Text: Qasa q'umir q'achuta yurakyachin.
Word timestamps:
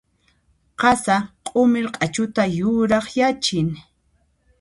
Qasa 0.83 1.17
q'umir 1.49 1.87
q'achuta 1.97 2.43
yurakyachin. 2.57 3.69